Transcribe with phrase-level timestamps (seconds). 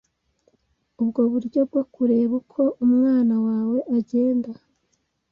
[1.01, 4.51] ubwo buryo bwo kureba uko umwana wawe agenda